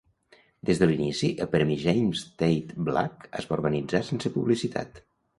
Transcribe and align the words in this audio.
Des 0.67 0.79
de 0.83 0.85
l'inici, 0.91 1.27
el 1.43 1.49
premi 1.55 1.75
James 1.83 2.23
Tait 2.41 2.71
Black 2.87 3.27
es 3.41 3.47
va 3.51 3.55
organitzar 3.57 4.01
sense 4.09 4.33
publicitat. 4.39 4.99